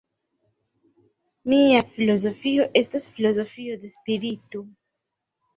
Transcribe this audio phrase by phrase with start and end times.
[1.53, 4.65] Mia filozofio estas filozofio de spirito.